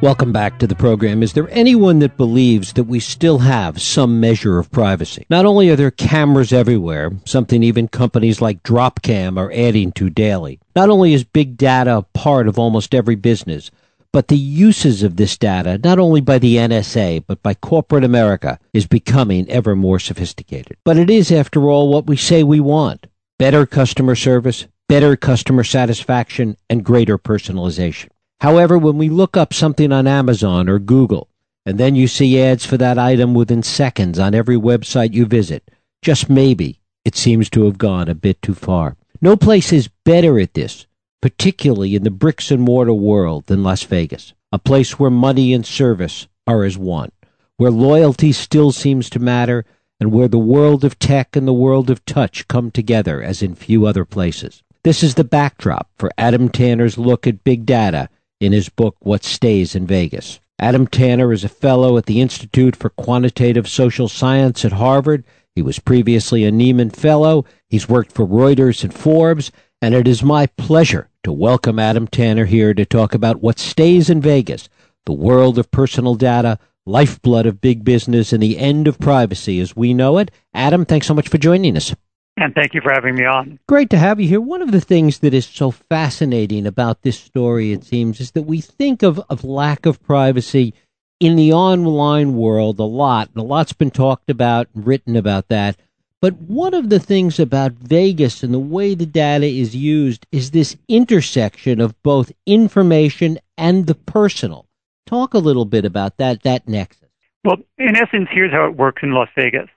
[0.00, 1.24] Welcome back to the program.
[1.24, 5.26] Is there anyone that believes that we still have some measure of privacy?
[5.28, 10.60] Not only are there cameras everywhere, something even companies like Dropcam are adding to daily.
[10.76, 13.72] Not only is big data a part of almost every business,
[14.12, 18.60] but the uses of this data, not only by the NSA, but by corporate America,
[18.72, 20.76] is becoming ever more sophisticated.
[20.84, 23.08] But it is, after all, what we say we want.
[23.36, 28.10] Better customer service, better customer satisfaction, and greater personalization.
[28.40, 31.28] However, when we look up something on Amazon or Google,
[31.66, 35.68] and then you see ads for that item within seconds on every website you visit,
[36.02, 38.96] just maybe it seems to have gone a bit too far.
[39.20, 40.86] No place is better at this,
[41.20, 45.66] particularly in the bricks and mortar world, than Las Vegas, a place where money and
[45.66, 47.10] service are as one,
[47.56, 49.64] where loyalty still seems to matter,
[49.98, 53.56] and where the world of tech and the world of touch come together as in
[53.56, 54.62] few other places.
[54.84, 58.08] This is the backdrop for Adam Tanner's look at big data
[58.40, 60.40] in his book What Stays in Vegas.
[60.60, 65.24] Adam Tanner is a fellow at the Institute for Quantitative Social Science at Harvard.
[65.54, 67.44] He was previously a Nieman Fellow.
[67.68, 69.50] He's worked for Reuters and Forbes,
[69.80, 74.10] and it is my pleasure to welcome Adam Tanner here to talk about what stays
[74.10, 74.68] in Vegas,
[75.06, 79.76] the world of personal data, lifeblood of big business, and the end of privacy as
[79.76, 80.30] we know it.
[80.54, 81.94] Adam, thanks so much for joining us.
[82.40, 83.58] And thank you for having me on.
[83.66, 84.40] Great to have you here.
[84.40, 88.42] One of the things that is so fascinating about this story, it seems, is that
[88.42, 90.72] we think of, of lack of privacy
[91.18, 95.48] in the online world a lot, and a lot's been talked about and written about
[95.48, 95.80] that.
[96.22, 100.52] But one of the things about Vegas and the way the data is used is
[100.52, 104.68] this intersection of both information and the personal.
[105.06, 107.08] Talk a little bit about that, that nexus.
[107.44, 109.68] Well, in essence, here's how it works in Las Vegas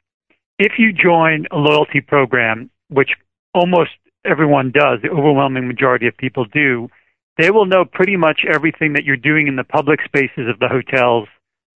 [0.61, 3.09] if you join a loyalty program, which
[3.53, 3.91] almost
[4.23, 6.87] everyone does, the overwhelming majority of people do,
[7.39, 10.67] they will know pretty much everything that you're doing in the public spaces of the
[10.67, 11.27] hotels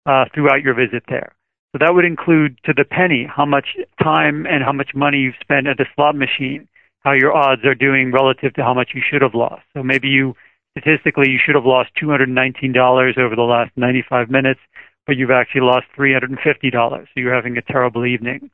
[0.05, 1.33] uh, throughout your visit there.
[1.71, 5.41] So that would include to the penny how much time and how much money you've
[5.41, 6.67] spent at the slot machine,
[6.99, 9.63] how your odds are doing relative to how much you should have lost.
[9.73, 10.35] So maybe you
[10.77, 14.59] statistically you should have lost $219 over the last 95 minutes,
[15.07, 16.37] but you've actually lost $350.
[16.71, 18.51] So you're having a terrible evening.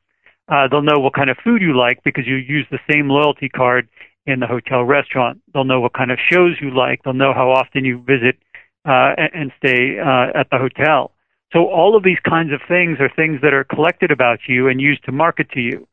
[0.52, 3.48] Uh, they'll know what kind of food you like because you use the same loyalty
[3.48, 3.88] card
[4.26, 5.40] in the hotel restaurant.
[5.52, 7.02] They'll know what kind of shows you like.
[7.02, 8.36] They'll know how often you visit
[8.84, 11.12] uh, and stay uh, at the hotel.
[11.54, 14.80] So all of these kinds of things are things that are collected about you and
[14.80, 15.88] used to market to you.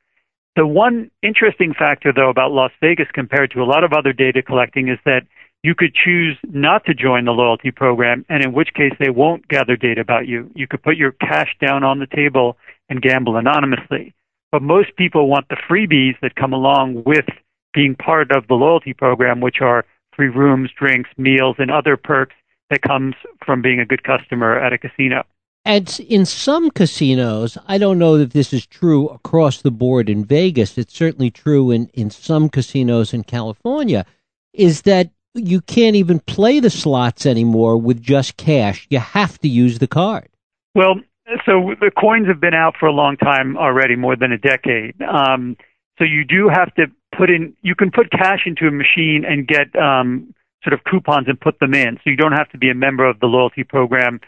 [0.58, 4.42] The one interesting factor, though, about Las Vegas compared to a lot of other data
[4.42, 5.22] collecting is that
[5.64, 9.48] you could choose not to join the loyalty program, and in which case they won't
[9.48, 10.50] gather data about you.
[10.54, 12.58] You could put your cash down on the table
[12.90, 14.14] and gamble anonymously.
[14.52, 17.26] But most people want the freebies that come along with
[17.74, 22.36] being part of the loyalty program, which are free rooms, drinks, meals, and other perks
[22.70, 23.16] that comes
[23.46, 25.24] from being a good customer at a casino.
[25.66, 30.26] And in some casinos, I don't know if this is true across the board in
[30.26, 30.78] Vegas.
[30.78, 34.06] It's certainly true in, in some casinos in California,
[34.54, 38.88] is that you can't even play the slots anymore with just cash.
[38.90, 40.30] You have to use the card.
[40.74, 40.96] Well,
[41.46, 44.96] so the coins have been out for a long time already, more than a decade.
[45.02, 45.58] Um,
[45.98, 47.56] so you do have to put in.
[47.62, 51.60] You can put cash into a machine and get um, sort of coupons and put
[51.60, 51.98] them in.
[52.04, 54.20] So you don't have to be a member of the loyalty program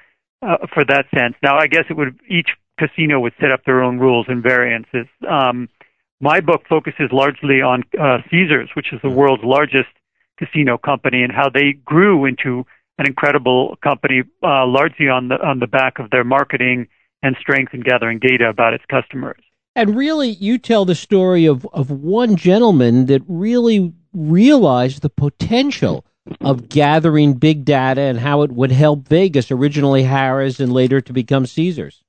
[0.42, 1.36] uh, for that sense.
[1.42, 5.08] Now, I guess it would each casino would set up their own rules and variances.
[5.30, 5.70] Um,
[6.20, 9.90] my book focuses largely on uh, Caesars, which is the world's largest
[10.38, 12.66] casino company, and how they grew into
[13.02, 16.88] an incredible company, uh, largely on the on the back of their marketing
[17.24, 19.42] and strength in gathering data about its customers.
[19.76, 26.06] And really, you tell the story of, of one gentleman that really realized the potential
[26.42, 31.14] of gathering big data and how it would help Vegas, originally Harrah's and later to
[31.14, 32.04] become Caesars.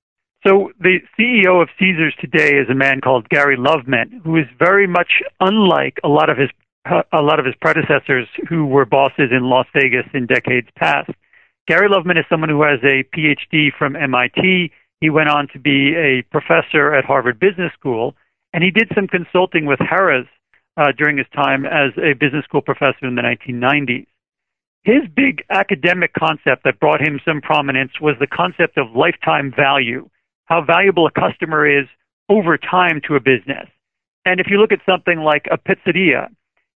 [0.47, 4.88] So the CEO of Caesars today is a man called Gary Loveman, who is very
[4.88, 6.50] much unlike a lot of his
[6.84, 11.11] a lot of his predecessors who were bosses in Las Vegas in decades past.
[11.69, 14.73] Gary Loveman is someone who has a PhD from MIT.
[15.00, 18.17] He went on to be a professor at Harvard Business School,
[18.52, 20.26] and he did some consulting with Harrah's
[20.76, 24.06] uh, during his time as a business school professor in the 1990s.
[24.85, 30.08] His big academic concept that brought him some prominence was the concept of lifetime value,
[30.46, 31.87] how valuable a customer is
[32.28, 33.69] over time to a business.
[34.25, 36.28] And if you look at something like a pizzeria,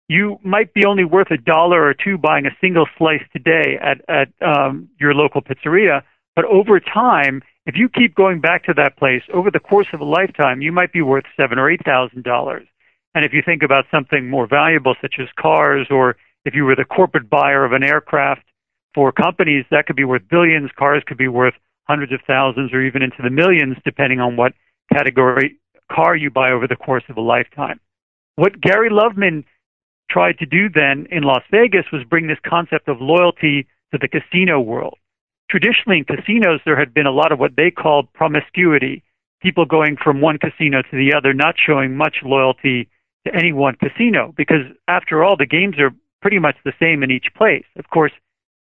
[0.07, 4.01] you might be only worth a dollar or two buying a single slice today at
[4.09, 6.01] at um, your local pizzeria,
[6.35, 9.99] but over time, if you keep going back to that place over the course of
[9.99, 12.67] a lifetime, you might be worth seven or eight thousand dollars.
[13.15, 16.15] And if you think about something more valuable, such as cars, or
[16.45, 18.43] if you were the corporate buyer of an aircraft,
[18.97, 20.71] For companies, that could be worth billions.
[20.77, 21.53] Cars could be worth
[21.87, 24.53] hundreds of thousands or even into the millions, depending on what
[24.91, 25.59] category
[25.91, 27.79] car you buy over the course of a lifetime.
[28.37, 29.43] What Gary Loveman
[30.09, 34.07] tried to do then in Las Vegas was bring this concept of loyalty to the
[34.07, 34.97] casino world.
[35.49, 39.03] Traditionally, in casinos, there had been a lot of what they called promiscuity
[39.41, 42.89] people going from one casino to the other, not showing much loyalty
[43.25, 47.11] to any one casino, because after all, the games are pretty much the same in
[47.11, 47.65] each place.
[47.77, 48.11] Of course,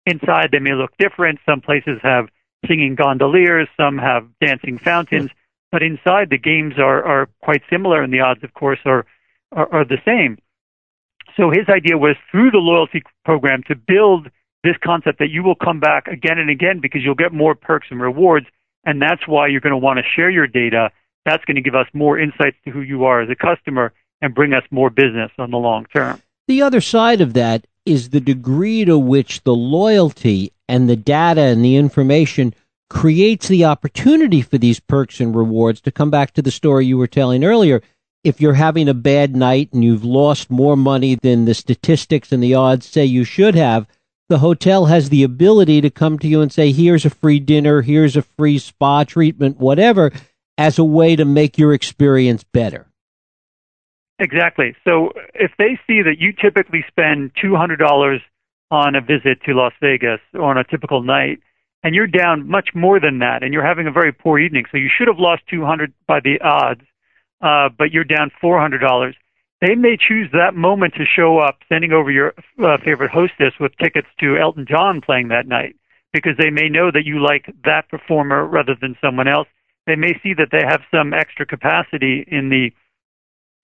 [0.05, 1.39] inside they may look different.
[1.45, 2.27] Some places have
[2.67, 5.29] singing gondoliers, some have dancing fountains,
[5.71, 9.05] but inside the games are, are quite similar, and the odds, of course, are,
[9.51, 10.37] are, are the same.
[11.37, 14.29] So his idea was through the loyalty program to build
[14.63, 17.87] this concept that you will come back again and again because you'll get more perks
[17.89, 18.45] and rewards.
[18.85, 20.91] And that's why you're going to want to share your data.
[21.25, 24.35] That's going to give us more insights to who you are as a customer and
[24.35, 26.21] bring us more business on the long term.
[26.47, 31.41] The other side of that is the degree to which the loyalty and the data
[31.41, 32.53] and the information
[32.89, 36.97] creates the opportunity for these perks and rewards to come back to the story you
[36.97, 37.81] were telling earlier
[38.23, 42.41] if you're having a bad night and you've lost more money than the statistics and
[42.41, 43.87] the odds say you should have,
[44.29, 47.81] the hotel has the ability to come to you and say, here's a free dinner,
[47.81, 50.11] here's a free spa treatment, whatever,
[50.57, 52.87] as a way to make your experience better.
[54.19, 54.75] Exactly.
[54.87, 58.19] So if they see that you typically spend $200
[58.69, 61.39] on a visit to Las Vegas or on a typical night,
[61.83, 64.77] and you're down much more than that, and you're having a very poor evening, so
[64.77, 66.81] you should have lost 200 by the odds,
[67.41, 69.13] uh, but you're down $400.
[69.61, 72.33] They may choose that moment to show up, sending over your
[72.63, 75.75] uh, favorite hostess with tickets to Elton John playing that night,
[76.13, 79.47] because they may know that you like that performer rather than someone else.
[79.85, 82.71] They may see that they have some extra capacity in the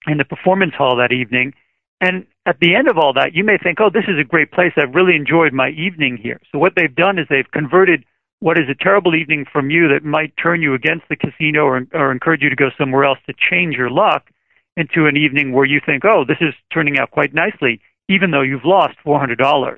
[0.09, 1.53] in the performance hall that evening,
[1.99, 4.51] and at the end of all that, you may think, "Oh, this is a great
[4.51, 4.71] place.
[4.77, 8.05] I've really enjoyed my evening here." So what they've done is they've converted
[8.39, 11.87] what is a terrible evening from you that might turn you against the casino or,
[11.93, 14.29] or encourage you to go somewhere else to change your luck
[14.75, 18.43] into an evening where you think, oh, this is turning out quite nicely, even though
[18.43, 19.77] you've lost $400.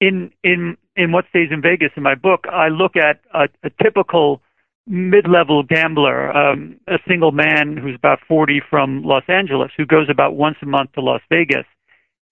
[0.00, 3.70] In, in, in What Stays in Vegas, in my book, I look at a, a
[3.82, 4.40] typical
[4.86, 10.34] mid-level gambler, um, a single man who's about 40 from Los Angeles, who goes about
[10.34, 11.66] once a month to Las Vegas.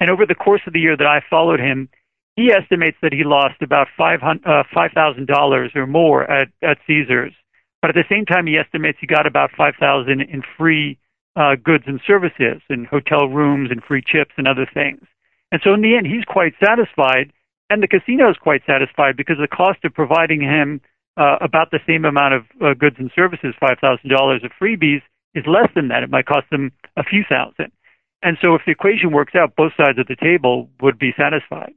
[0.00, 1.90] And over the course of the year that I followed him,
[2.40, 7.34] he estimates that he lost about uh, $5,000 or more at, at Caesars.
[7.82, 10.98] But at the same time, he estimates he got about 5000 in free
[11.36, 15.02] uh, goods and services and hotel rooms and free chips and other things.
[15.52, 17.32] And so in the end, he's quite satisfied,
[17.68, 20.80] and the casino is quite satisfied because the cost of providing him
[21.16, 25.02] uh, about the same amount of uh, goods and services, $5,000 of freebies,
[25.34, 26.02] is less than that.
[26.02, 27.72] It might cost them a few thousand.
[28.22, 31.72] And so if the equation works out, both sides of the table would be satisfied.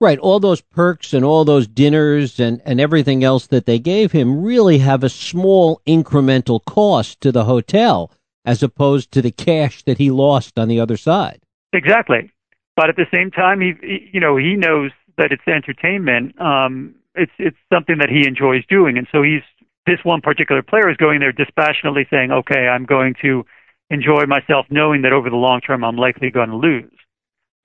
[0.00, 0.18] Right.
[0.18, 4.42] All those perks and all those dinners and, and everything else that they gave him
[4.42, 8.10] really have a small incremental cost to the hotel
[8.46, 11.42] as opposed to the cash that he lost on the other side.
[11.74, 12.32] Exactly.
[12.76, 16.40] But at the same time, he, he you know, he knows that it's entertainment.
[16.40, 18.96] Um, it's, it's something that he enjoys doing.
[18.96, 19.42] And so he's,
[19.84, 23.44] this one particular player is going there dispassionately saying, okay, I'm going to
[23.90, 26.92] enjoy myself knowing that over the long term I'm likely going to lose.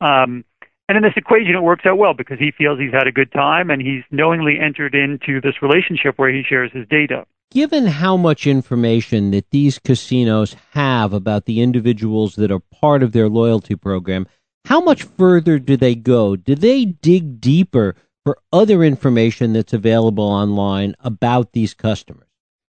[0.01, 0.43] Um,
[0.87, 3.31] and in this equation, it works out well because he feels he's had a good
[3.31, 7.25] time and he's knowingly entered into this relationship where he shares his data.
[7.51, 13.13] Given how much information that these casinos have about the individuals that are part of
[13.13, 14.27] their loyalty program,
[14.65, 16.35] how much further do they go?
[16.35, 22.27] Do they dig deeper for other information that's available online about these customers?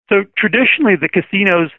[0.07, 1.71] So traditionally, the casinos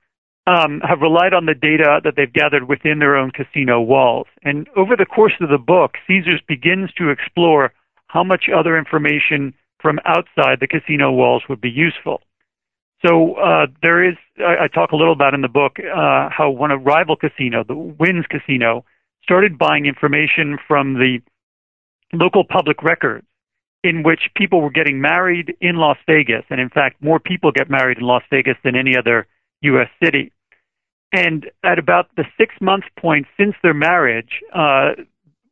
[0.51, 4.27] um, have relied on the data that they've gathered within their own casino walls.
[4.43, 7.73] And over the course of the book, Caesars begins to explore
[8.09, 12.21] how much other information from outside the casino walls would be useful.
[13.07, 16.51] So uh, there is, I, I, talk a little about in the book uh, how
[16.51, 18.85] one of rival casino, the Wynn Casino,
[19.23, 21.21] started buying information from the
[22.13, 23.25] local public records
[23.83, 26.45] in which people were getting married in Las Vegas.
[26.51, 29.27] And in fact, more people get married in Las Vegas than any other
[29.63, 29.89] U.S.
[30.03, 30.33] city.
[31.13, 34.91] And at about the six month point since their marriage, uh,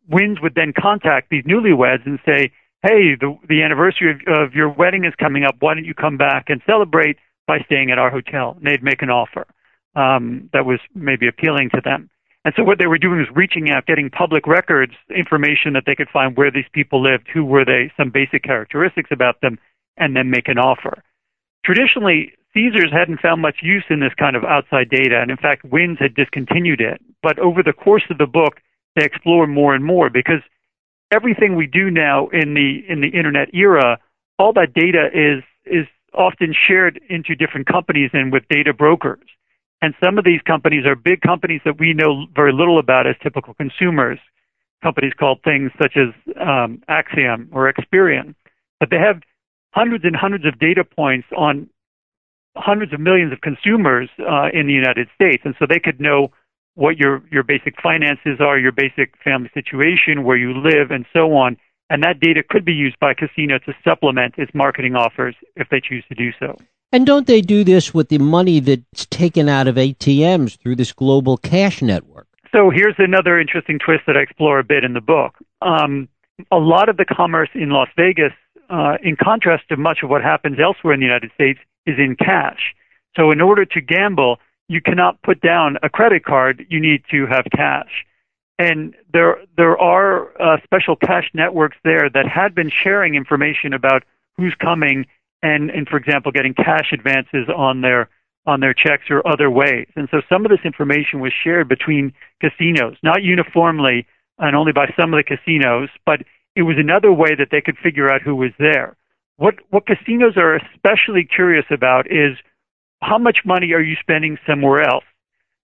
[0.08, 4.68] Wynn's would then contact these newlyweds and say, Hey, the, the anniversary of, of your
[4.68, 5.56] wedding is coming up.
[5.58, 8.54] Why don't you come back and celebrate by staying at our hotel?
[8.56, 9.46] And they'd make an offer
[9.96, 12.08] um, that was maybe appealing to them.
[12.44, 15.96] And so what they were doing was reaching out, getting public records, information that they
[15.96, 19.58] could find where these people lived, who were they, some basic characteristics about them,
[19.96, 21.02] and then make an offer.
[21.64, 25.64] Traditionally, Caesars hadn't found much use in this kind of outside data, and in fact,
[25.64, 27.00] Wynn's had discontinued it.
[27.22, 28.60] But over the course of the book,
[28.96, 30.42] they explore more and more because
[31.12, 33.98] everything we do now in the in the internet era,
[34.38, 39.28] all that data is is often shared into different companies and with data brokers.
[39.80, 43.14] And some of these companies are big companies that we know very little about as
[43.22, 44.18] typical consumers.
[44.82, 46.08] Companies called things such as
[46.40, 48.34] um, Acxiom or Experian,
[48.80, 49.20] but they have
[49.72, 51.68] hundreds and hundreds of data points on
[52.58, 56.30] hundreds of millions of consumers uh, in the United States, and so they could know
[56.74, 61.34] what your your basic finances are, your basic family situation, where you live, and so
[61.34, 61.56] on.
[61.90, 65.68] And that data could be used by a casino to supplement its marketing offers if
[65.70, 66.56] they choose to do so.
[66.92, 70.92] And don't they do this with the money that's taken out of ATMs through this
[70.92, 72.26] global cash network?
[72.54, 75.34] So here's another interesting twist that I explore a bit in the book.
[75.60, 76.08] Um,
[76.50, 78.32] a lot of the commerce in Las Vegas,
[79.02, 82.74] in contrast to much of what happens elsewhere in the United States, is in cash.
[83.16, 86.66] So in order to gamble, you cannot put down a credit card.
[86.68, 88.04] You need to have cash.
[88.58, 94.02] And there, there are uh, special cash networks there that had been sharing information about
[94.36, 95.06] who's coming
[95.42, 98.08] and, and for example, getting cash advances on their
[98.46, 99.86] on their checks or other ways.
[99.94, 104.06] And so some of this information was shared between casinos, not uniformly
[104.38, 106.22] and only by some of the casinos, but
[106.56, 108.96] it was another way that they could figure out who was there.
[109.36, 112.36] What what casinos are especially curious about is
[113.00, 115.04] how much money are you spending somewhere else?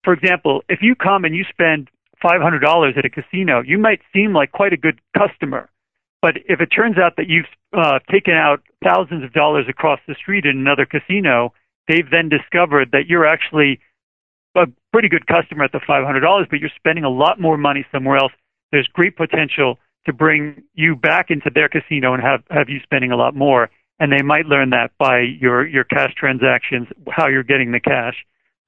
[0.04, 1.90] For example, if you come and you spend
[2.24, 5.70] $500 at a casino, you might seem like quite a good customer.
[6.22, 10.16] But if it turns out that you've uh, taken out thousands of dollars across the
[10.16, 11.54] street in another casino,
[11.88, 13.80] they've then discovered that you're actually
[14.56, 18.18] a pretty good customer at the $500, but you're spending a lot more money somewhere
[18.18, 18.34] else.
[18.72, 23.12] There's great potential to bring you back into their casino and have, have you spending
[23.12, 23.70] a lot more.
[24.00, 28.16] And they might learn that by your, your cash transactions, how you're getting the cash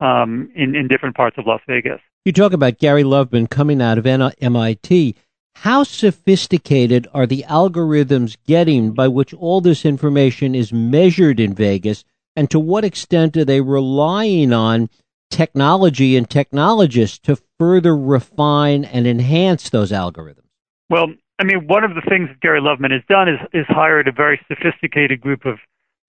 [0.01, 2.01] um, in, in different parts of Las Vegas.
[2.25, 5.15] You talk about Gary Loveman coming out of MIT.
[5.55, 12.03] How sophisticated are the algorithms getting by which all this information is measured in Vegas,
[12.35, 14.89] and to what extent are they relying on
[15.29, 20.45] technology and technologists to further refine and enhance those algorithms?
[20.89, 24.07] Well, I mean, one of the things that Gary Loveman has done is, is hired
[24.07, 25.57] a very sophisticated group of,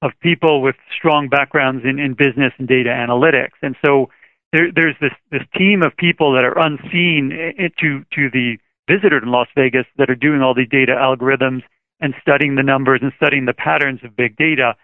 [0.03, 3.57] of people with strong backgrounds in, in business and data analytics.
[3.63, 4.11] And so
[4.53, 8.59] there, there's this, this team of people that are unseen eh, eh, to, to the
[8.87, 11.63] visitor in Las Vegas that are doing all the data algorithms
[11.99, 14.75] and studying the numbers and studying the patterns of big data.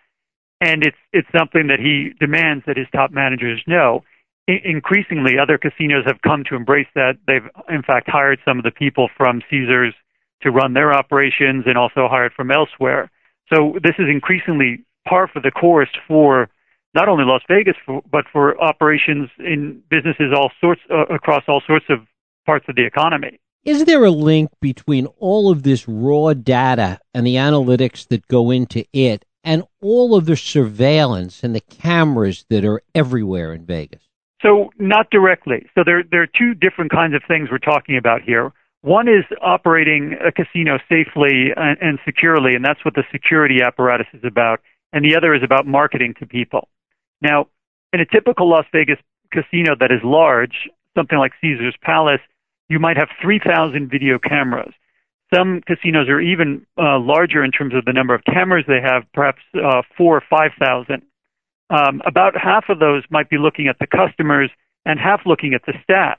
[0.62, 4.02] And it's it's something that he demands that his top managers know.
[4.49, 7.19] Increasingly, other casinos have come to embrace that.
[7.26, 9.95] They've in fact hired some of the people from Caesars
[10.42, 13.11] to run their operations and also hired from elsewhere.
[13.52, 16.49] So this is increasingly par for the course for
[16.95, 21.62] not only Las Vegas, for, but for operations in businesses all sorts uh, across all
[21.66, 22.00] sorts of
[22.47, 23.38] parts of the economy.
[23.64, 28.50] Is there a link between all of this raw data and the analytics that go
[28.50, 34.02] into it and all of the surveillance and the cameras that are everywhere in Vegas?
[34.40, 35.66] So, not directly.
[35.75, 38.52] So, there, there are two different kinds of things we're talking about here.
[38.83, 44.07] One is operating a casino safely and, and securely, and that's what the security apparatus
[44.13, 44.61] is about.
[44.93, 46.69] And the other is about marketing to people.
[47.21, 47.49] Now,
[47.93, 48.99] in a typical Las Vegas
[49.33, 52.21] casino that is large, something like Caesars Palace,
[52.69, 54.73] you might have 3,000 video cameras.
[55.35, 59.05] Some casinos are even uh, larger in terms of the number of cameras they have,
[59.13, 61.03] perhaps uh, four or 5,000.
[61.71, 64.51] Um, about half of those might be looking at the customers
[64.87, 66.19] and half looking at the staff.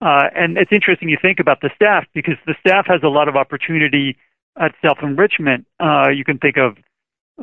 [0.00, 3.28] Uh, and it's interesting you think about the staff because the staff has a lot
[3.28, 4.16] of opportunity
[4.58, 5.66] at self enrichment.
[5.78, 6.76] Uh, you can think of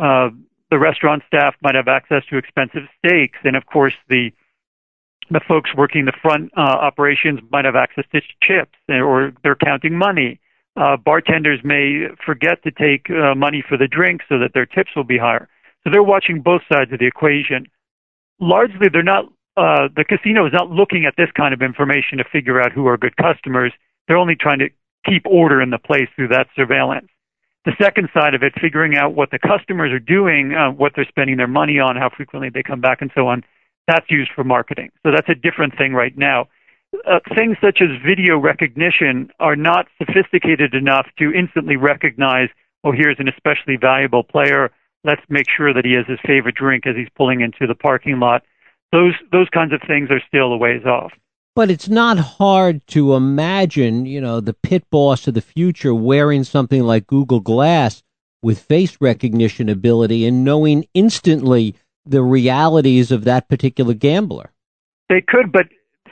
[0.01, 0.29] uh,
[0.71, 4.31] the restaurant staff might have access to expensive steaks, and of course the
[5.29, 9.97] the folks working the front uh, operations might have access to chips or they're counting
[9.97, 10.39] money.
[10.77, 14.91] Uh, bartenders may forget to take uh, money for the drink so that their tips
[14.95, 15.49] will be higher.
[15.83, 17.65] So they're watching both sides of the equation.
[18.39, 19.25] Largely, they're not.
[19.57, 22.85] Uh, the casino is not looking at this kind of information to figure out who
[22.85, 23.73] are good customers.
[24.07, 24.69] They're only trying to
[25.03, 27.07] keep order in the place through that surveillance.
[27.65, 31.07] The second side of it, figuring out what the customers are doing, uh, what they're
[31.09, 33.43] spending their money on, how frequently they come back, and so on,
[33.87, 34.91] that's used for marketing.
[35.03, 36.47] So that's a different thing right now.
[37.05, 42.49] Uh, things such as video recognition are not sophisticated enough to instantly recognize,
[42.83, 44.71] oh, here's an especially valuable player.
[45.03, 48.19] Let's make sure that he has his favorite drink as he's pulling into the parking
[48.19, 48.43] lot.
[48.91, 51.11] Those those kinds of things are still a ways off.
[51.55, 56.43] But it's not hard to imagine, you know, the pit boss of the future wearing
[56.43, 58.03] something like Google Glass
[58.43, 61.75] with face recognition ability and knowing instantly
[62.05, 64.51] the realities of that particular gambler.
[65.09, 65.65] They could, but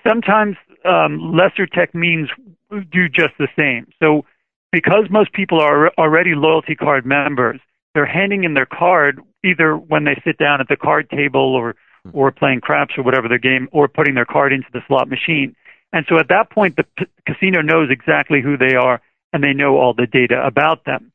[0.06, 2.30] sometimes um, lesser tech means
[2.70, 3.88] do just the same.
[4.02, 4.26] So
[4.72, 7.60] because most people are already loyalty card members,
[7.94, 11.76] they're handing in their card either when they sit down at the card table or
[12.14, 15.56] or playing craps or whatever their game or putting their card into the slot machine.
[15.94, 19.02] And so at that point, the p- casino knows exactly who they are
[19.34, 21.12] and they know all the data about them.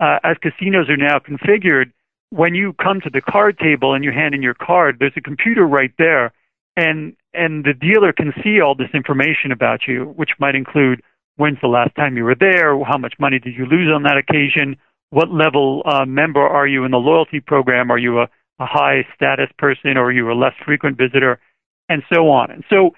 [0.00, 1.92] Uh, as casinos are now configured,
[2.30, 5.20] when you come to the card table and you hand in your card, there's a
[5.20, 6.32] computer right there,
[6.76, 11.00] and and the dealer can see all this information about you, which might include
[11.36, 14.16] when's the last time you were there, how much money did you lose on that
[14.16, 14.76] occasion,
[15.10, 19.06] what level uh, member are you in the loyalty program, are you a, a high
[19.14, 21.40] status person or you are a less frequent visitor,
[21.88, 22.50] and so on.
[22.50, 22.94] And so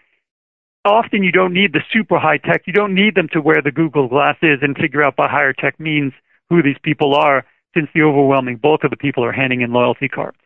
[0.85, 2.63] often you don't need the super high tech.
[2.67, 5.81] You don't need them to wear the Google glasses and figure out by higher tech
[5.81, 6.13] means
[6.49, 7.45] who these people are,
[7.75, 10.39] since the overwhelming bulk of the people are handing in loyalty cards.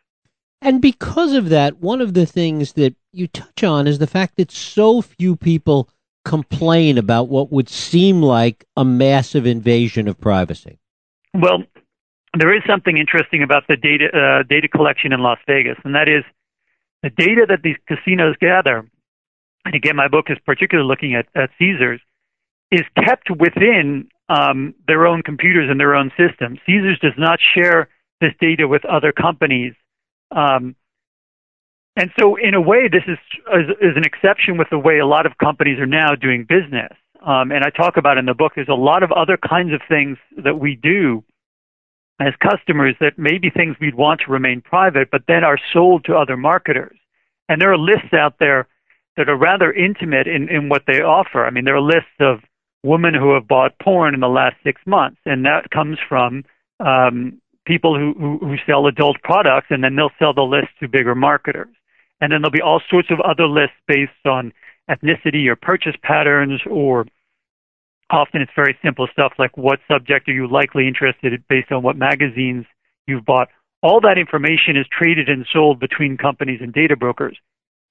[0.61, 4.35] And because of that, one of the things that you touch on is the fact
[4.37, 5.89] that so few people
[6.23, 10.79] complain about what would seem like a massive invasion of privacy.
[11.33, 11.63] Well,
[12.37, 16.07] there is something interesting about the data uh, data collection in Las Vegas, and that
[16.07, 16.23] is
[17.03, 18.89] the data that these casinos gather.
[19.65, 22.01] And again, my book is particularly looking at, at Caesars,
[22.71, 26.59] is kept within um, their own computers and their own systems.
[26.65, 27.89] Caesars does not share
[28.21, 29.73] this data with other companies.
[30.31, 30.75] Um,
[31.95, 33.17] and so, in a way, this is,
[33.53, 36.93] is, is an exception with the way a lot of companies are now doing business.
[37.25, 38.53] Um, and I talk about in the book.
[38.55, 41.23] There's a lot of other kinds of things that we do
[42.21, 46.05] as customers that may be things we'd want to remain private, but then are sold
[46.05, 46.97] to other marketers.
[47.49, 48.67] And there are lists out there
[49.17, 51.45] that are rather intimate in, in what they offer.
[51.45, 52.39] I mean, there are lists of
[52.83, 56.43] women who have bought porn in the last six months, and that comes from
[56.79, 60.87] um, people who, who, who sell adult products, and then they'll sell the list to
[60.87, 61.73] bigger marketers.
[62.21, 64.53] And then there'll be all sorts of other lists based on
[64.89, 67.05] ethnicity or purchase patterns, or
[68.11, 71.83] often it's very simple stuff like what subject are you likely interested in based on
[71.83, 72.65] what magazines
[73.07, 73.49] you've bought.
[73.83, 77.37] All that information is traded and sold between companies and data brokers.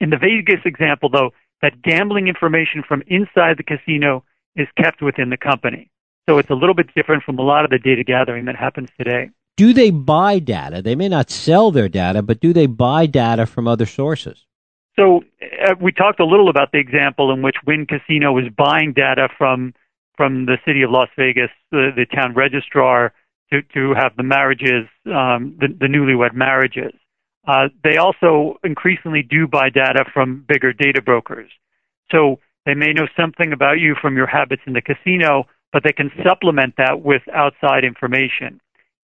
[0.00, 1.30] In the Vegas example, though,
[1.62, 4.24] that gambling information from inside the casino
[4.56, 5.90] is kept within the company.
[6.28, 8.88] So it's a little bit different from a lot of the data gathering that happens
[8.96, 9.30] today.
[9.56, 10.80] Do they buy data?
[10.80, 14.46] They may not sell their data, but do they buy data from other sources?
[14.98, 18.92] So uh, we talked a little about the example in which Wynn Casino was buying
[18.92, 19.74] data from
[20.20, 23.14] from the city of Las Vegas, the, the town registrar,
[23.50, 26.92] to to have the marriages, um, the, the newlywed marriages.
[27.48, 31.50] Uh, they also increasingly do buy data from bigger data brokers.
[32.12, 35.92] So they may know something about you from your habits in the casino, but they
[35.92, 38.60] can supplement that with outside information.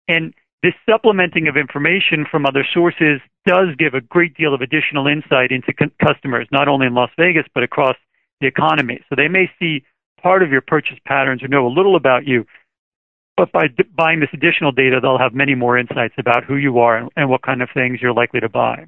[0.09, 5.07] And this supplementing of information from other sources does give a great deal of additional
[5.07, 7.97] insight into c- customers, not only in Las Vegas, but across
[8.41, 9.01] the economy.
[9.11, 9.85] So they may see
[10.23, 12.45] part of your purchase patterns or know a little about you,
[13.37, 16.79] but by d- buying this additional data, they'll have many more insights about who you
[16.79, 18.87] are and, and what kind of things you're likely to buy.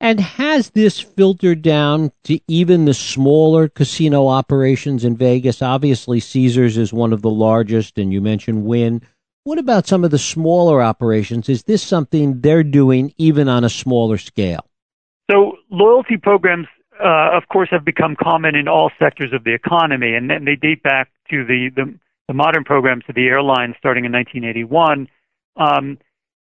[0.00, 5.60] And has this filtered down to even the smaller casino operations in Vegas?
[5.60, 9.02] Obviously, Caesars is one of the largest, and you mentioned Wynn.
[9.42, 11.48] What about some of the smaller operations?
[11.48, 14.64] Is this something they're doing even on a smaller scale?
[15.30, 16.68] So, loyalty programs,
[17.02, 20.82] uh, of course, have become common in all sectors of the economy, and they date
[20.82, 21.94] back to the, the,
[22.28, 25.08] the modern programs of the airlines starting in 1981.
[25.56, 25.98] Um,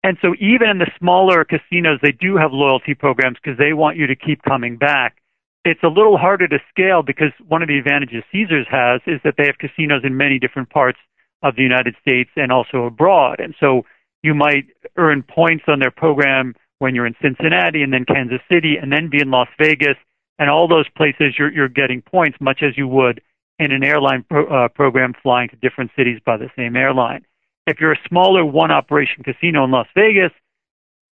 [0.04, 3.98] and so even in the smaller casinos, they do have loyalty programs because they want
[3.98, 5.18] you to keep coming back.
[5.64, 9.34] It's a little harder to scale because one of the advantages Caesars has is that
[9.38, 11.00] they have casinos in many different parts
[11.42, 13.40] of the United States and also abroad.
[13.40, 13.82] And so
[14.22, 18.76] you might earn points on their program when you're in Cincinnati and then Kansas City
[18.80, 19.98] and then be in Las Vegas
[20.40, 23.22] and all those places you're, you're getting points much as you would
[23.60, 27.26] in an airline pro, uh, program flying to different cities by the same airline.
[27.68, 30.32] If you're a smaller one operation casino in Las Vegas,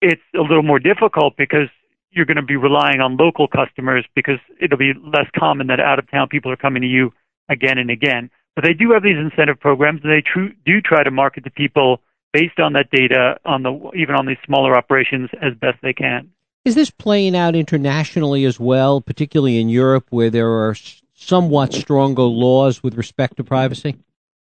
[0.02, 1.68] it's a little more difficult because
[2.12, 6.00] you're going to be relying on local customers because it'll be less common that out
[6.00, 7.12] of town people are coming to you
[7.50, 8.30] again and again.
[8.56, 11.52] But they do have these incentive programs and they tr- do try to market to
[11.52, 12.02] people
[12.34, 16.30] based on that data on the even on these smaller operations as best they can.
[16.68, 20.76] Is this playing out internationally as well, particularly in Europe where there are
[21.16, 23.96] somewhat stronger laws with respect to privacy?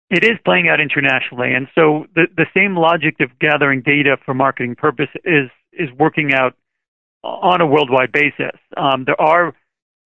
[0.08, 4.32] It is playing out internationally, and so the the same logic of gathering data for
[4.32, 6.54] marketing purpose is is working out
[7.22, 8.58] on a worldwide basis.
[8.74, 9.54] Um, there are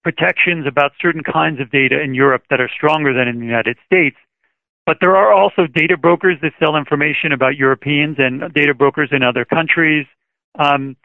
[0.03, 3.77] protections about certain kinds of data in Europe that are stronger than in the United
[3.87, 4.17] States,
[4.87, 9.23] but there are also data brokers that sell information about Europeans and data brokers in
[9.23, 10.05] other countries.
[10.59, 10.97] Um,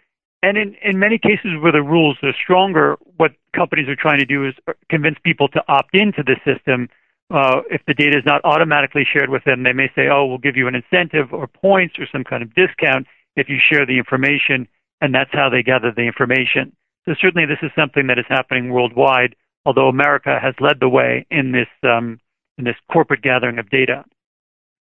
[0.43, 4.25] and in, in many cases where the rules are stronger, what companies are trying to
[4.25, 4.53] do is
[4.89, 6.89] convince people to opt into the system
[7.33, 10.37] uh, if the data is not automatically shared with them, they may say, "Oh, we'll
[10.37, 13.97] give you an incentive or points or some kind of discount if you share the
[13.97, 14.67] information,"
[15.01, 16.75] and that's how they gather the information.
[17.05, 19.35] So certainly, this is something that is happening worldwide.
[19.65, 22.19] Although America has led the way in this um,
[22.57, 24.05] in this corporate gathering of data.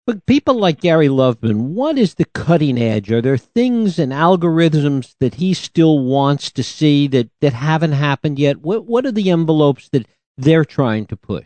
[0.08, 3.12] But people like Gary Loveman, what is the cutting edge?
[3.12, 8.40] Are there things and algorithms that he still wants to see that, that haven't happened
[8.40, 8.62] yet?
[8.62, 11.46] What what are the envelopes that they're trying to push?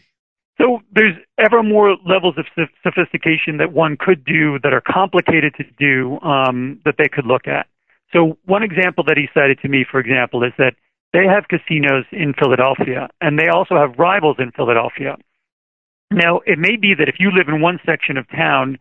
[0.59, 2.45] So there's ever more levels of
[2.83, 7.47] sophistication that one could do that are complicated to do um, that they could look
[7.47, 7.65] at.
[8.13, 10.75] So one example that he cited to me, for example, is that
[11.13, 15.17] they have casinos in Philadelphia and they also have rivals in Philadelphia.
[16.11, 18.77] Now, it may be that if you live in one section of town,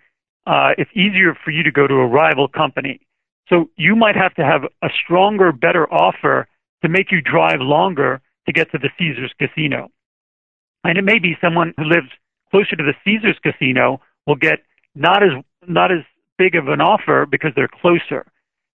[0.46, 3.00] uh, it's easier for you to go to a rival company.
[3.48, 6.48] So you might have to have a stronger, better offer
[6.82, 9.90] to make you drive longer to get to the Caesars casino.
[10.82, 12.08] And it may be someone who lives
[12.50, 14.60] closer to the Caesars casino will get
[14.94, 15.30] not as
[15.68, 15.98] not as
[16.38, 18.26] big of an offer because they're closer.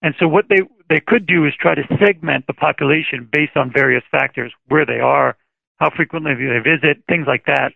[0.03, 3.73] And so what they they could do is try to segment the population based on
[3.73, 5.37] various factors, where they are,
[5.79, 7.73] how frequently they visit, things like that.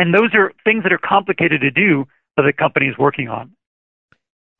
[0.00, 2.06] And those are things that are complicated to do
[2.38, 3.52] that the company is working on.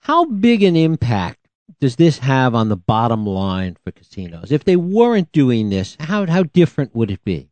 [0.00, 1.48] How big an impact
[1.81, 4.53] does this have on the bottom line for casinos?
[4.53, 7.48] If they weren't doing this, how how different would it be?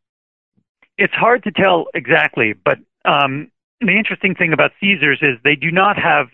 [0.99, 5.71] It's hard to tell exactly, but um, the interesting thing about Caesars is they do
[5.71, 6.27] not have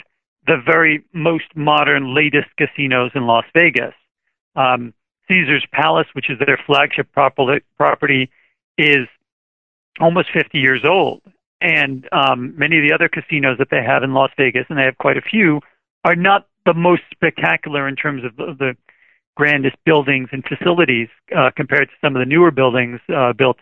[0.49, 3.95] the very most modern, latest casinos in Las Vegas.
[4.57, 4.93] Um,
[5.29, 8.29] Caesars Palace, which is their flagship property,
[8.77, 9.07] is
[10.01, 11.23] almost 50 years old.
[11.65, 14.83] And um, many of the other casinos that they have in Las Vegas, and they
[14.83, 15.61] have quite a few,
[16.05, 18.77] are not the most spectacular in terms of the, the
[19.35, 23.57] grandest buildings and facilities uh, compared to some of the newer buildings uh, built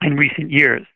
[0.00, 0.86] in recent years.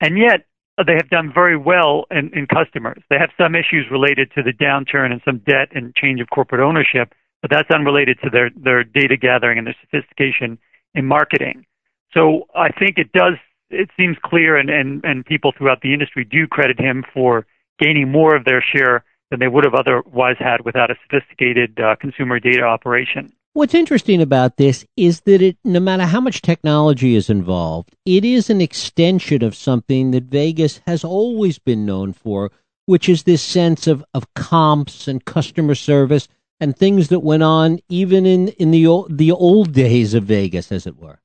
[0.00, 0.46] And yet,
[0.86, 3.02] they have done very well in, in customers.
[3.10, 6.60] They have some issues related to the downturn and some debt and change of corporate
[6.60, 10.56] ownership, but that's unrelated to their, their data gathering and their sophistication
[10.94, 11.66] in marketing.
[12.14, 13.34] So I think it does
[13.70, 17.46] it seems clear, and, and, and people throughout the industry do credit him for
[17.78, 21.96] gaining more of their share than they would have otherwise had without a sophisticated uh,
[21.96, 23.32] consumer data operation.
[23.52, 28.24] What's interesting about this is that it, no matter how much technology is involved, it
[28.24, 32.50] is an extension of something that Vegas has always been known for,
[32.86, 36.28] which is this sense of, of comps and customer service
[36.60, 40.86] and things that went on even in, in the, the old days of Vegas, as
[40.86, 41.20] it were.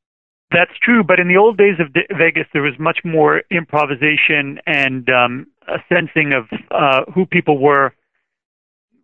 [0.53, 5.09] That's true, but in the old days of Vegas, there was much more improvisation and
[5.09, 7.91] um, a sensing of uh, who people were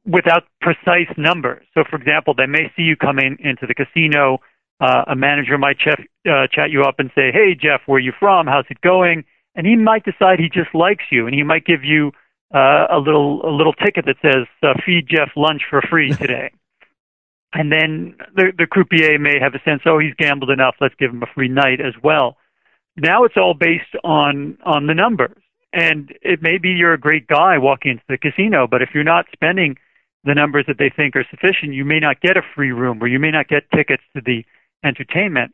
[0.05, 1.65] without precise numbers.
[1.73, 4.37] So, for example, they may see you come in into the casino.
[4.79, 7.99] Uh, a manager might chef, uh, chat you up and say, "Hey, Jeff, where are
[7.99, 8.45] you from?
[8.45, 11.83] How's it going?" And he might decide he just likes you, and he might give
[11.83, 12.11] you
[12.53, 16.51] uh, a little a little ticket that says, uh, "Feed Jeff lunch for free today."
[17.53, 21.11] And then the, the croupier may have a sense, oh, he's gambled enough, let's give
[21.11, 22.37] him a free night as well.
[22.95, 25.41] Now it's all based on on the numbers.
[25.71, 29.03] And it may be you're a great guy walking into the casino, but if you're
[29.03, 29.77] not spending
[30.23, 33.07] the numbers that they think are sufficient, you may not get a free room or
[33.07, 34.43] you may not get tickets to the
[34.83, 35.53] entertainment.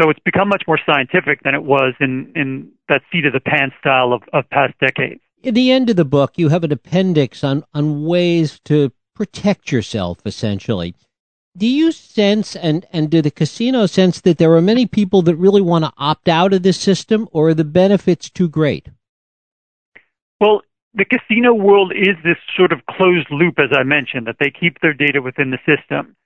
[0.00, 3.40] So it's become much more scientific than it was in, in that seat of the
[3.40, 5.20] pants style of, of past decades.
[5.44, 9.70] At the end of the book, you have an appendix on, on ways to protect
[9.70, 10.94] yourself, essentially
[11.56, 15.36] do you sense and and do the casino sense that there are many people that
[15.36, 18.88] really want to opt out of this system or are the benefits too great?
[20.40, 20.62] Well
[20.94, 24.78] the casino world is this sort of closed loop as i mentioned that they keep
[24.80, 26.16] their data within the system.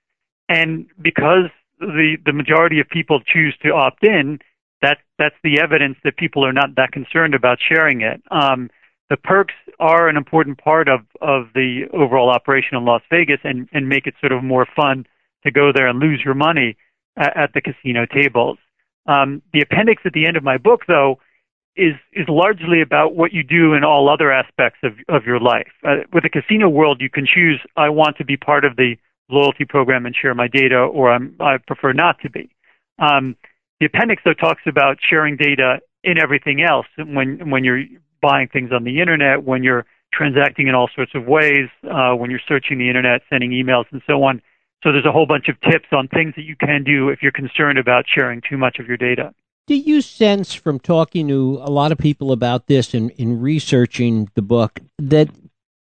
[0.49, 4.39] And because the the majority of people choose to opt in
[4.81, 8.21] that that's the evidence that people are not that concerned about sharing it.
[8.31, 8.69] Um,
[9.09, 13.69] the perks are an important part of, of the overall operation in Las Vegas and,
[13.71, 15.05] and make it sort of more fun
[15.47, 16.77] to go there and lose your money
[17.17, 18.57] at, at the casino tables.
[19.07, 21.19] Um, the appendix at the end of my book, though,
[21.75, 25.71] is is largely about what you do in all other aspects of of your life.
[25.83, 28.95] Uh, with the casino world, you can choose I want to be part of the
[29.29, 32.49] loyalty program and share my data, or I'm, I prefer not to be.
[32.99, 33.35] Um,
[33.79, 36.87] the appendix, though, talks about sharing data in everything else.
[36.97, 37.83] When when you're
[38.21, 42.31] buying things on the internet, when you're transacting in all sorts of ways, uh, when
[42.31, 44.41] you're searching the internet, sending emails, and so on.
[44.83, 47.31] So there's a whole bunch of tips on things that you can do if you're
[47.31, 49.33] concerned about sharing too much of your data.
[49.65, 54.29] Do you sense from talking to a lot of people about this and in researching
[54.35, 55.29] the book that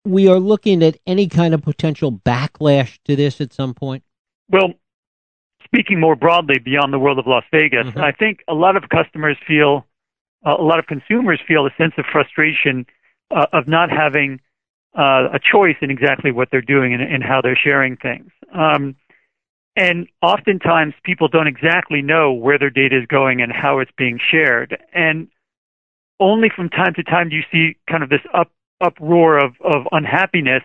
[0.05, 4.03] we are looking at any kind of potential backlash to this at some point?
[4.49, 4.75] Well,
[5.65, 8.01] speaking more broadly beyond the world of Las Vegas, mm-hmm.
[8.01, 9.85] I think a lot of customers feel
[10.47, 12.87] uh, a lot of consumers feel a sense of frustration
[13.35, 14.41] uh, of not having
[14.97, 18.31] uh, a choice in exactly what they're doing and, and how they're sharing things.
[18.55, 18.97] Um,
[19.77, 24.21] and oftentimes people don't exactly know where their data is going and how it's being
[24.31, 24.79] shared.
[24.95, 25.29] And
[26.21, 29.87] only from time to time do you see kind of this up, uproar of, of
[29.90, 30.62] unhappiness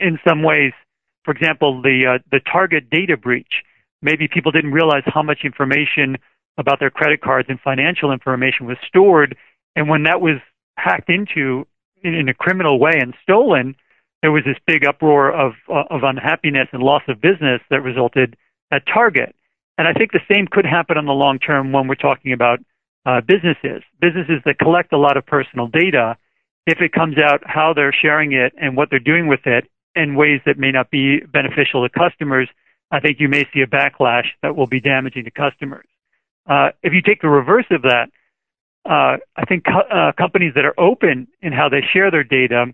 [0.00, 0.72] in some ways.
[1.24, 3.62] For example, the, uh, the Target data breach.
[4.00, 6.16] Maybe people didn't realize how much information
[6.58, 9.36] about their credit cards and financial information was stored.
[9.74, 10.36] And when that was
[10.78, 11.66] hacked into
[12.02, 13.74] in, in a criminal way and stolen,
[14.22, 18.36] there was this big uproar of, uh, of unhappiness and loss of business that resulted
[18.72, 19.34] at Target.
[19.78, 22.60] And I think the same could happen on the long term when we're talking about
[23.04, 23.82] uh, businesses.
[24.00, 26.16] Businesses that collect a lot of personal data,
[26.66, 30.14] if it comes out how they're sharing it and what they're doing with it in
[30.14, 32.48] ways that may not be beneficial to customers,
[32.90, 35.86] I think you may see a backlash that will be damaging to customers.
[36.48, 38.08] Uh, if you take the reverse of that,
[38.88, 42.66] uh, I think co- uh, companies that are open in how they share their data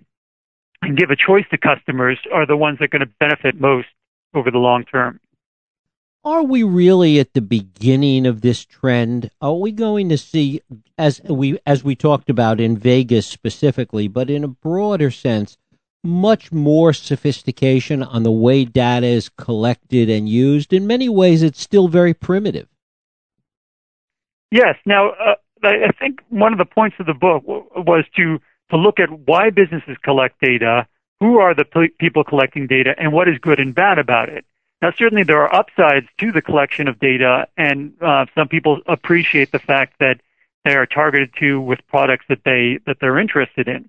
[0.82, 3.88] and give a choice to customers are the ones that are going to benefit most
[4.34, 5.20] over the long term.
[6.24, 9.30] Are we really at the beginning of this trend?
[9.40, 10.60] Are we going to see,
[10.96, 15.56] as we as we talked about in Vegas specifically, but in a broader sense,
[16.04, 20.72] much more sophistication on the way data is collected and used?
[20.72, 22.68] In many ways, it's still very primitive.
[24.52, 24.76] Yes.
[24.86, 28.38] Now, uh, I think one of the points of the book was to
[28.72, 30.86] to look at why businesses collect data,
[31.20, 31.64] who are the
[31.98, 34.44] people collecting data, and what is good and bad about it.
[34.80, 39.52] Now, certainly there are upsides to the collection of data, and uh, some people appreciate
[39.52, 40.20] the fact that
[40.64, 43.88] they are targeted to with products that they that they're interested in.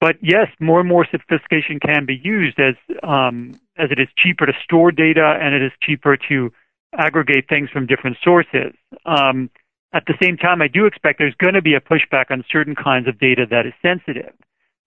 [0.00, 4.46] But yes, more and more sophistication can be used as um, as it is cheaper
[4.46, 6.52] to store data and it is cheaper to
[6.96, 8.74] aggregate things from different sources.
[9.06, 9.50] Um,
[9.94, 12.74] at the same time, I do expect there's going to be a pushback on certain
[12.74, 14.34] kinds of data that is sensitive.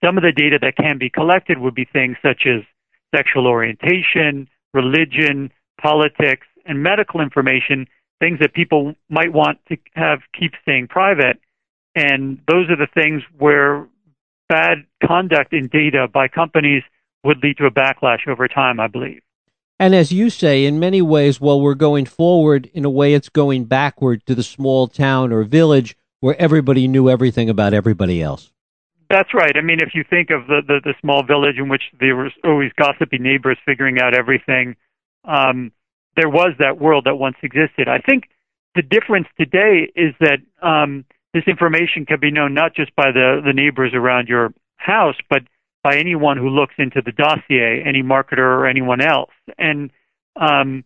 [0.04, 2.62] Some of the data that can be collected would be things such as
[3.15, 7.88] sexual orientation, religion, politics, and medical information,
[8.20, 11.39] things that people might want to have keep staying private.
[11.96, 13.88] And those are the things where
[14.50, 16.84] bad conduct in data by companies
[17.24, 19.22] would lead to a backlash over time, I believe.
[19.80, 23.30] And as you say, in many ways, while we're going forward, in a way, it's
[23.30, 28.52] going backward to the small town or village where everybody knew everything about everybody else.
[29.10, 29.56] That's right.
[29.56, 32.32] I mean, if you think of the, the, the small village in which there was
[32.44, 34.76] always gossipy neighbors figuring out everything,
[35.24, 35.72] um,
[36.16, 37.88] there was that world that once existed.
[37.88, 38.24] I think
[38.76, 43.42] the difference today is that um, this information can be known not just by the,
[43.46, 45.44] the neighbors around your house, but
[45.88, 49.32] by anyone who looks into the dossier, any marketer or anyone else.
[49.58, 49.89] And
[50.36, 50.84] um,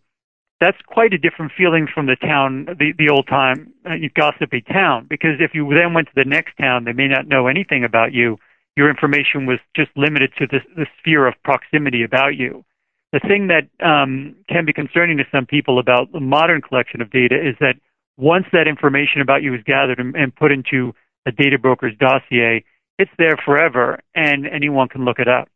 [0.60, 5.08] that's quite a different feeling from the town, the, the old time uh, gossipy town.
[5.10, 8.12] Because if you then went to the next town, they may not know anything about
[8.12, 8.36] you.
[8.76, 12.64] Your information was just limited to the, the sphere of proximity about you.
[13.12, 17.10] The thing that um, can be concerning to some people about the modern collection of
[17.10, 17.74] data is that
[18.16, 20.94] once that information about you is gathered and, and put into
[21.26, 22.64] a data broker's dossier,
[22.98, 25.48] it's there forever, and anyone can look it up.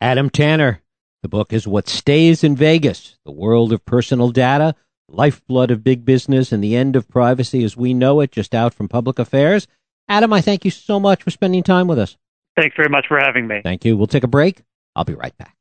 [0.00, 0.82] Adam Tanner,
[1.22, 4.74] the book is What Stays in Vegas The World of Personal Data,
[5.08, 8.74] Lifeblood of Big Business, and the End of Privacy as We Know It, just out
[8.74, 9.66] from Public Affairs.
[10.08, 12.16] Adam, I thank you so much for spending time with us.
[12.56, 13.60] Thanks very much for having me.
[13.62, 13.96] Thank you.
[13.96, 14.62] We'll take a break.
[14.96, 15.56] I'll be right back.